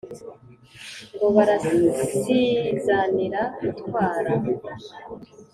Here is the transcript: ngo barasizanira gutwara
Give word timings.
ngo 1.13 1.25
barasizanira 1.35 3.41
gutwara 3.61 4.31